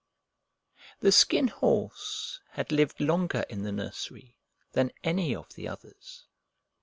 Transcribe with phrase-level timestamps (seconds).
[1.01, 4.39] The Skin Horse had lived longer in the nursery
[4.71, 6.25] than any of the others.